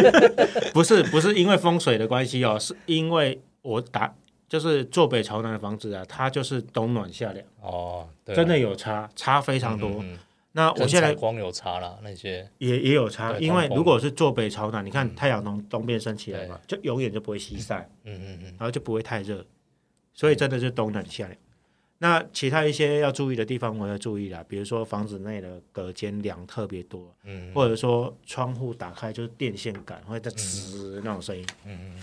[0.72, 4.14] 不是不是因为风水的关系哦，是因为我打
[4.48, 9.88] 就是坐北朝南的房子啊，它就是冬暖夏凉，哦，真的有差，差非常多。
[9.90, 10.18] 嗯嗯
[10.52, 12.48] 那我现在光有差了，那些。
[12.58, 19.44] 也也有差，因为如果是坐北朝南，你看太阳从东边升起来嘛，就永远就不会西晒，嗯嗯嗯，然后就不会太热，
[20.18, 21.38] 所以真的是冬暖夏凉。
[21.98, 27.52] 那其他一些要注意的地方，我要注意啦，比如说房子内的隔间梁特别多，嗯。
[27.54, 31.46] 或者说窗户打开就是电线杆会在吱那种声音，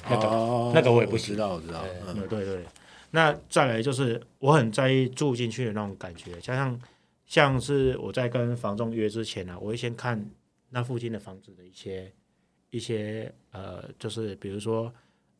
[0.09, 1.81] 那个哦那个我也不知道，我知道。
[1.81, 1.91] 对。
[2.07, 2.65] 嗯嗯，对对。
[3.11, 6.79] 那再来就是我很在意住进去的那种感觉，加上
[7.25, 10.25] 像是我在跟房仲约之前啊，我会先看
[10.69, 12.11] 那附近的房子的一些
[12.69, 14.93] 一些呃，就是比如说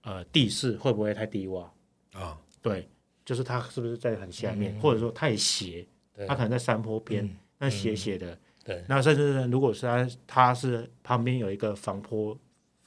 [0.03, 1.67] 呃地势会不会太低洼，
[2.13, 2.37] 啊，
[2.69, 2.89] 对，
[3.23, 12.37] 就是它是不是在很下面，或者说太斜，对它可能在山坡边，嗯那斜斜的，对，那甚至是如果是它它是旁边有一个防坡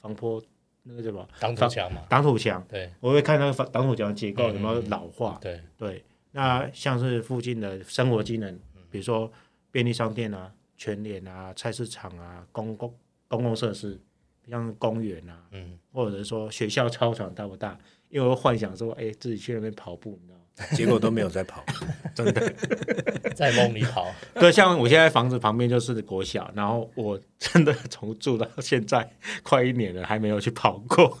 [0.01, 0.41] 防坡
[0.83, 2.63] 那个什么挡土墙嘛，挡土墙。
[2.69, 5.37] 对我会看那个防挡土墙的结构嗯有没有老化。
[5.41, 8.53] 对，对，那像是附近的生活机能，
[8.91, 9.31] 比如说
[9.71, 12.93] 便利商店啊、全联啊、菜市场啊、公共
[13.27, 13.99] 公共设施，
[14.47, 17.77] 像公园啊，嗯，或者是说学校操场大不大？
[18.09, 20.39] 因为我幻想说，哎，自己去那边跑步，你知道吗？
[20.75, 21.63] 结果都没有在跑。
[22.13, 22.53] 真的
[23.33, 29.09] 在梦里跑，对，像我现在房子旁边就是国小，然后我真的从住到现在
[29.41, 31.17] 快一年了，还没有去跑过。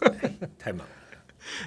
[0.57, 0.93] 太忙了。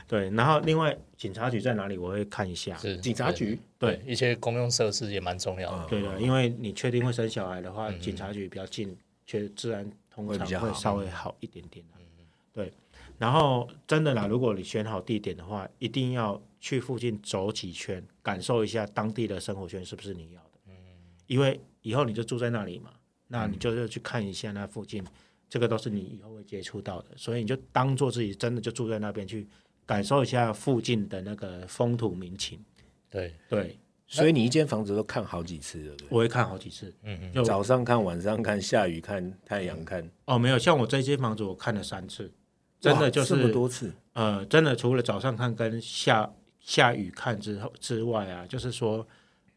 [0.07, 2.77] 对，然后另外警察局在哪里，我会看一下。
[2.77, 8.95] 是警察局对一些公用设施也蛮重要的，对的，因为你确定会生小孩的话，嗯警察局比较近，
[9.27, 9.83] 觉得自然
[10.15, 12.05] 通常会比较会稍微好一点点、嗯、
[12.53, 12.71] 对，
[13.23, 20.51] 然后真的啦，如果你选好地点的话，一定要去附近走几圈，感受一下当地的生活圈是不是你要的。
[20.67, 20.75] 嗯
[21.29, 22.91] 因为以后你就住在那里嘛，
[23.29, 25.05] 那你就是去看一下那附近，
[25.49, 29.47] 这个都是你以后会接触到的，所以你就当做自己真的就住在那边去
[29.87, 32.59] 感受一下附近的那个风土民情。
[33.09, 36.09] 对，对，所以你一间房子都看好几次，对不对？
[36.11, 36.93] 我会看好几次。
[37.05, 42.31] 嗯嗯，就早上看，晚上看，下雨看，太阳看，哦，没有，像我这间房子我看了三次，
[42.83, 49.07] 真的就是这么是多次，呃，真的除了早上看跟下下雨看之后之外啊，就是说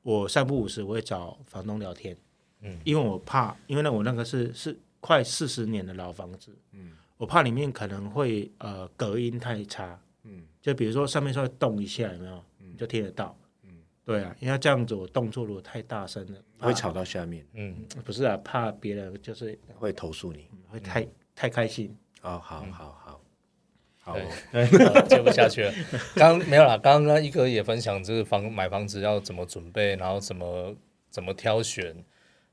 [0.04, 2.16] 我三不五时我会找房东聊天，
[2.62, 12.36] 嗯，因为我怕，因为那我那个是是快四十年的老房子，嗯，我怕里面可能会呃隔音太差，嗯，就比如说上面稍微动一下，有没有？
[12.60, 12.78] 嗯。
[12.78, 13.70] 就听得到，嗯，
[14.04, 20.48] 对啊，因为这样子我动作如果太大声了，会吵到下面，嗯，不是啊，怕别人就是会投诉你。
[20.68, 23.22] 会太、太开心，哦，好好好，
[24.02, 24.28] 好对哦，
[24.94, 25.72] 呃 接不下去了。
[26.16, 30.76] 刚刚没有啦，刚刚一哥也分享这个房买房子要怎么准备，然后怎么
[31.12, 31.96] 怎么挑选，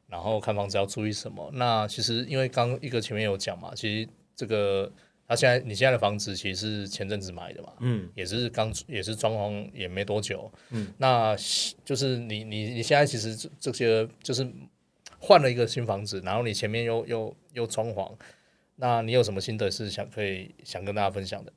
[0.08, 1.50] 然后看房子要注意什么。
[1.54, 4.92] 那其实因为刚刚一哥前面有讲嘛，其实这个
[5.26, 11.34] 他现在你现在的房子其实是前阵子买的嘛，嗯，也是刚也是装潢也没多久，嗯，那
[11.82, 14.46] 就是你你你现在其实这这些就是
[15.18, 18.12] 换了一个新房子，然后你前面又又又装潢，
[18.82, 21.52] 那你有什么心得是想可以想跟大家分享的？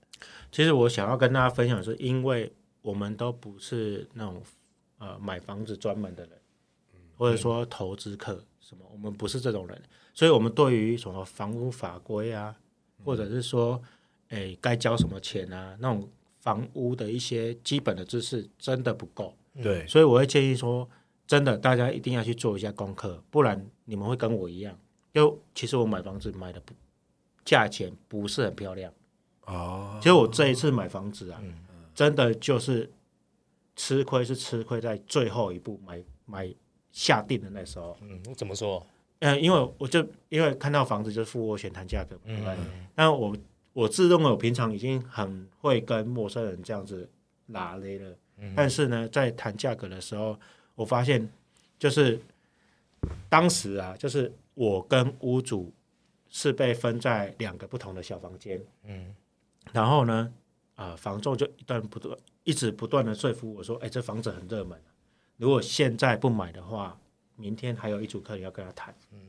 [0.51, 4.43] 其实我想要跟大家分享的是，因为我们都不是那种
[4.99, 6.37] 呃买房子专门的人，
[7.17, 9.81] 或者说投资客什么，我们不是这种人，
[10.13, 12.55] 所以我们对于什么房屋法规啊，
[13.03, 13.81] 或者是说，
[14.29, 16.07] 诶该交什么钱啊，那种
[16.41, 20.87] 房屋的一些基本的知识真的不够，对，所以我会建议说，
[21.25, 24.77] 真的大家一定要去做一下功课，不然你们会跟我一样，
[25.11, 26.71] 就其实我买房子买的不
[27.45, 28.91] 价钱不是很漂亮。
[29.45, 31.53] 哦，其实我这一次买房子啊，嗯
[31.93, 32.91] 真的就是
[33.75, 36.53] 吃亏，是吃亏在最后一步买买
[36.91, 37.95] 下定的那时候。
[38.01, 38.85] 嗯，怎么说？
[39.19, 42.53] 嗯，因为我就因为看到房子就是付斡旋谈价格，对不对？
[42.55, 43.35] 嗯但我
[43.73, 47.09] 我自认为我平常已经很会跟陌生人这样子
[47.47, 50.37] 拉勒了，嗯但是呢，在谈价格的时候，
[50.75, 51.29] 我发现
[51.77, 52.19] 就是
[53.29, 55.71] 当时啊，就是我跟屋主
[56.37, 59.15] 是被分在两个不同的小房间，嗯
[59.71, 60.33] 然后呢，
[60.75, 64.77] 啊、房仲就一段不断一直不断的说服我说，哎，这房子很热门，
[65.37, 66.99] 如果现在不买的话，
[67.37, 68.93] 明天还有一组客人要跟他谈。
[69.13, 69.19] 嗯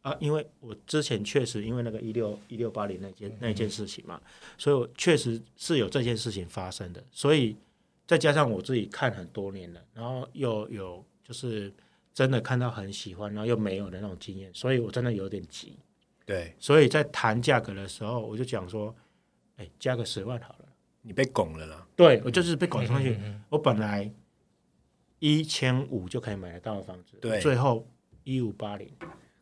[0.00, 4.18] 啊，因为我之前确实因为那个一六一六八零那件那件事情嘛，
[4.56, 7.54] 所以我确实是有这件事情发生的，所以
[8.06, 11.70] 再加上我自己看很多年了，然后又有就是
[12.14, 15.76] 真的看到很喜欢，然后又没有的那种经验，所以我真的有点急。
[16.26, 18.94] 对所以在谈价格的时候，我就讲说，
[19.56, 20.66] 哎，加个十万好了。
[21.02, 24.10] 你被拱了啦，对我就是被拱上嗯去，我本来
[25.18, 27.86] 一千五就可以买得到的房子，对最后
[28.22, 28.90] 一五八零。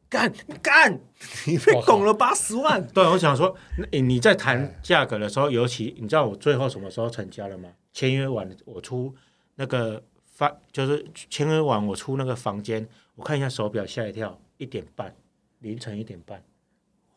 [0.08, 1.00] 干干，
[1.46, 3.56] 你被拱了八十万， 对，我想说，
[3.92, 7.70] 你你在谈价格的时候，尤其你知道我最后什么时候成交了吗？
[7.92, 9.14] 签约完，我出
[9.54, 15.14] 那个发，就是签约完我出那个房间，我看一下手表，吓一跳，一点半，
[15.60, 16.42] 凌晨一点半。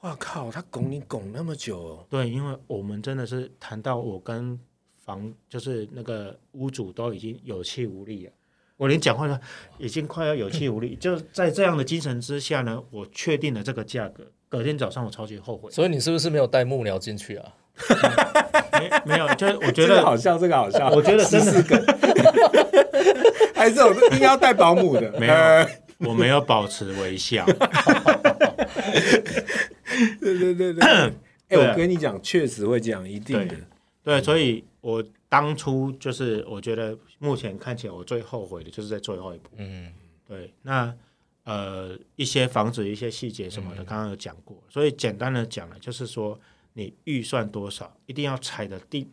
[0.06, 4.60] 哇靠，他拱你拱那么久哦，对，因为我们真的是谈到我跟
[5.04, 8.32] 房，就是那个屋主都已经有气无力了，
[8.78, 9.36] 我连讲话都
[9.80, 10.96] 已经快要有气无力。
[10.96, 14.24] 就在这样的精神之下呢，我确定了这个价格。
[14.48, 17.52] 隔天早上我超级后悔，所以你是不是没有带幕僚进去啊？
[18.80, 21.84] 没没有，就是我觉得好笑，这个好笑，我觉得真的是个，
[23.56, 27.44] 还是我应该要带保姆的，没有呃我没有保持微笑。
[30.20, 31.14] 对对对对， 哎，
[31.50, 31.72] 对啊。
[31.72, 33.56] 我跟你讲，确实会这样，一定的。
[34.04, 39.50] 对，所以我当初就是我觉得目前看起来我最后悔的就是在最后一步。
[39.58, 39.92] 嗯。
[40.28, 40.92] 对，那
[41.44, 46.40] 呃一些房子一些细节什么的，刚刚有讲过，所以简单的讲了，就是说
[46.74, 49.08] 你预算多少，一定要踩着底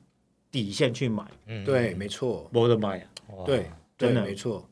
[0.51, 1.25] 底线去买。
[1.47, 3.05] 嗯，对，没错，我的妈呀！
[3.45, 4.23] 对，真的。
[4.25, 4.67] 没错。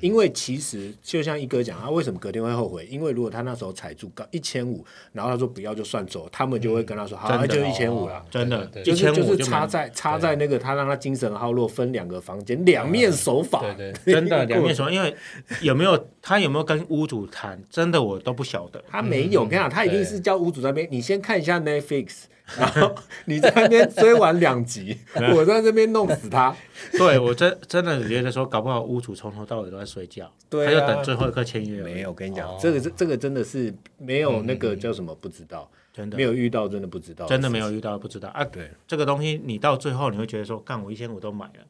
[0.00, 2.86] 因为其实就像一哥讲，他为什么隔天会后悔？
[2.86, 8.24] 因为如果他那时候踩住高一千五，然后他说不要就算走，他们就会跟他说好，那就一千五了。
[8.30, 8.64] 真的。
[8.66, 13.60] 对就1500是就是差在差在那个他让他精神耗落，分两个房间，两面手法。
[13.76, 15.14] 对对，真的两面说，因为
[15.60, 18.82] 有没有他有没有跟屋主谈，真的我都不晓得。
[18.90, 19.44] 他没有，嗯。
[19.44, 20.04] 我跟你讲，他一定对。
[20.04, 22.24] 是叫屋主那边，你先看一下 Netflix，
[22.58, 22.94] 然后
[23.26, 24.98] 你在那边追完两集，
[25.34, 26.54] 我在这边弄死他。
[26.92, 31.82] 对我真真的觉得说，搞不好屋主从头到尾都在睡觉，对啊他就等最后一刻签约。
[31.82, 37.70] 没有，我跟你讲哦，这个是这个真的是没有那个叫什么不知道，真的没有遇到真的不知道，真的没有。
[37.70, 38.44] 遇到不知道啊。
[38.44, 41.64] 对，这个东西你到最后你会觉得说，干我一千五都买了，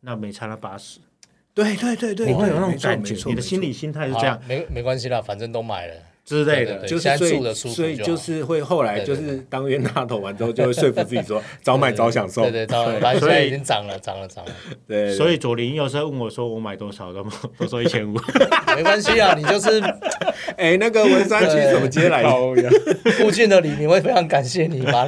[0.00, 1.00] 那没差了八十，
[1.54, 5.94] 对对对对，你会有那种感觉没，错你的心理心态是这样没没关系啦，反正都买了。
[6.26, 6.88] 之类的对对。
[6.88, 12.42] 就是所以所以就是会后来就对对是当冤大头完之后，就会说服自己说 早买早享受。
[12.42, 14.52] 对对，当然，反正现所以已经涨了，涨了，涨了，
[14.86, 17.24] 对，所以左邻右舍问我说我买多少都
[17.58, 18.14] 我说一千五，
[18.76, 19.80] 没关系啊，你就是
[20.58, 22.30] 哎，那个文山区怎么接来的？
[23.12, 25.06] 附近的里民会非常感谢你把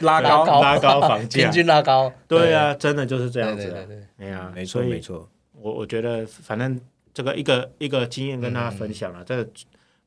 [0.00, 2.12] 拉高，拉高拉高房价平，均拉高。
[2.28, 3.74] 对啊，真的就是这对，样子啊。
[3.74, 5.28] 对对对对，哎呀，没错所以没错。
[5.60, 6.78] 我我觉得反正
[7.12, 9.48] 这个一个一个经验跟大家分享了，这个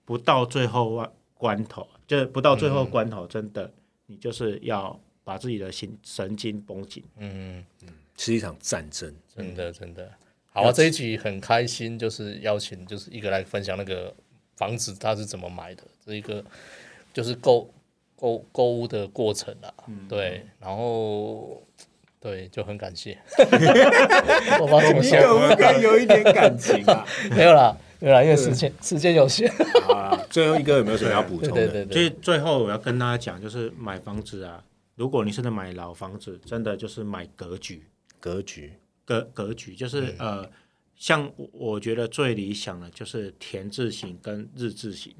[0.07, 3.69] 不到最后关头，就是不到最后关头，真的
[4.05, 7.03] 你就是要把自己的心神经绷紧。
[7.17, 7.61] 嗯，
[8.15, 9.13] 是一场战争。
[9.35, 10.09] 真的真的。
[10.45, 14.15] 好，这一集很开心，就是邀请就是一个来分享那个
[14.55, 16.41] 房子他是怎么买的，这一个
[17.13, 17.69] 就是购
[18.15, 19.73] 购购物的过程啊，
[20.07, 21.61] 对，然后
[22.27, 23.17] 对就很感谢，
[24.59, 27.05] 我不知道怎么你说，可不可以有一点感情啊？
[27.35, 29.51] 没有啦，没有啦，因为时间时间有限，
[29.83, 31.67] 好啊，最后一个有没有什么要补充的？
[31.67, 34.63] 对对对，所以最后我要跟大家讲，就是买房子啊，
[34.95, 37.83] 如果你是在买老房子，真的就是买格局，
[38.19, 38.73] 格局，
[39.05, 40.49] 格格局就是、呃，
[40.95, 45.13] 像我我觉得最理想的就是田字形跟日字形，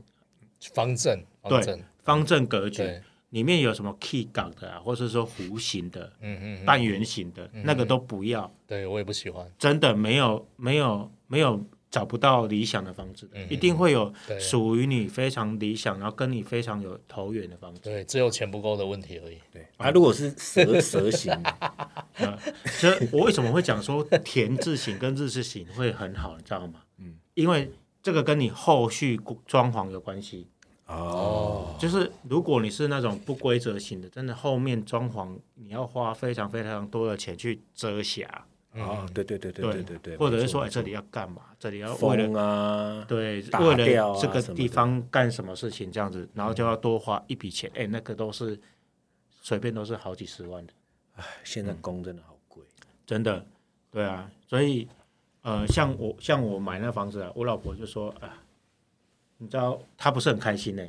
[0.74, 11.62] 方正方对正，方正格局对，里面有什么 key 港的啊，或者说弧形的、嗯嗯嗯，半圆形的，那个都不要，对我也不喜欢，真的没有没有没有
[11.92, 13.28] 找不到理想的房子。
[13.28, 14.40] 的，一定会有对。
[14.40, 17.82] 属于你非常理想，然后跟你非常有投缘的房子。
[17.82, 19.38] 对，只有钱不够的问题而已。
[19.52, 19.66] 对。
[19.78, 21.50] 啊，如果是蛇蛇形的，
[22.26, 26.82] 啊，所以我为什么会讲说田字形跟日字形会很好，你知道吗？
[26.98, 27.72] 嗯，因为
[28.02, 30.48] 这个跟你后续装潢有关系。
[30.88, 41.42] 哦，就是如果你是那种不规则型的，真的后面装潢你要花非常非常多的钱去遮瑕，哦，对对对对对对对，或者是说，哎，这里要干嘛？
[41.60, 48.58] 这里要为了啊，对，打为了这个地方干什么事情这样子，然后就要多花一笔钱，哎，那个都是
[49.42, 50.74] 随便都是好几十万的。
[51.18, 52.64] 哎现在工真的好贵。
[53.06, 53.46] 真的，
[53.92, 54.88] 对啊，所以
[55.42, 58.38] 呃，像我像我买那房子啊，我老婆就说啊，
[59.38, 60.84] 你知道他不是很开心呢、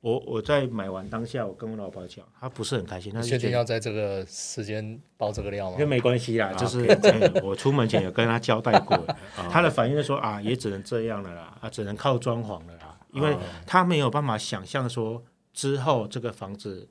[0.00, 5.86] 我我在买完当下，我跟我老婆讲，她不是很开心，她你确定要在这个时间爆这个料吗因为？
[5.86, 9.16] 没关系啦，就是、 嗯我出门前有跟她交代过了，
[9.50, 15.22] 她的反应是说啊，也只能这样了啦，啊，只能靠装潢了啦，因为她没有办法想象说
[15.52, 16.88] 之后这个房子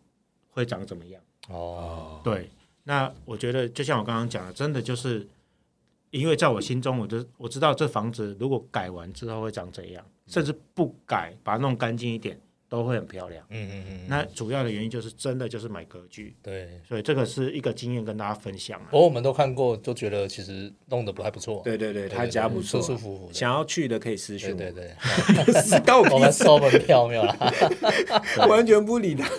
[0.50, 1.22] 会长怎么样。
[1.50, 2.50] 哦，对，
[2.84, 5.28] 那我觉得就像我刚刚讲的，真的就是
[6.12, 12.40] 因为在我心中，我就我知道这房子如果改完之后会长怎样，甚至不改，把它弄干净一点，
[12.70, 13.46] 都会很漂亮。
[13.50, 16.82] 嗯嗯嗯，那主要的原因就是真的就是买格局，对。
[16.88, 18.98] 所以这个是一个经验跟大家分享啊不。
[18.98, 21.62] 过我们都看过，都觉得其实弄得不还不错。
[21.64, 23.34] 对对对，他家不错啊，舒舒服服。
[23.34, 24.94] 想要去的可以私讯对我，对
[25.46, 27.38] 对，是高我们收门票没有啦。
[28.48, 29.30] 完全不理他。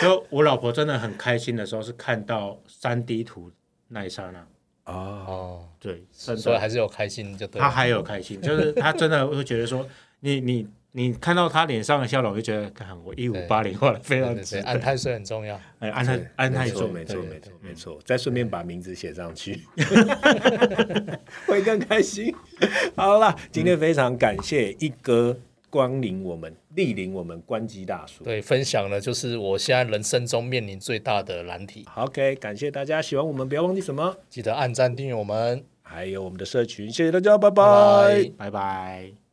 [0.00, 3.50] 就我老婆真的很开心的时候，是看到三 D 图
[3.88, 4.46] 那一刹那，
[4.88, 7.64] 哦，哦，对，所以，还是有开心就对了。
[7.66, 9.86] 她还有开心，就是他真的会觉得说，
[10.20, 14.56] 你你你看到他脸上的笑容，就觉得，看我一五八零花的非常值。
[14.60, 15.60] 安泰税很重要。
[15.78, 19.62] 哎，安泰安泰说没错没错没错没错，再顺便把名字写上去，
[21.46, 22.34] 会更开心。
[22.96, 25.38] 好啦，今天非常感谢一哥
[25.70, 28.24] 光临我们，莅临我们关机大叔。
[28.24, 31.84] 对，分享了就是我现在人生中面临最大的难题。
[31.86, 39.27] 好，OK，感谢大家，喜欢我们不要忘记什么，记得按赞订阅我们，还有我们的社群，谢谢大家，拜拜拜拜拜。